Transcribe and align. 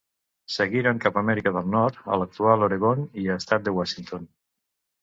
Seguiren 0.53 1.01
cap 1.03 1.19
Amèrica 1.21 1.53
del 1.57 1.69
Nord 1.75 2.01
a 2.15 2.19
l'actual 2.23 2.67
Oregon 2.71 3.07
i 3.27 3.31
estat 3.39 3.69
de 3.71 3.79
Washington. 3.79 4.29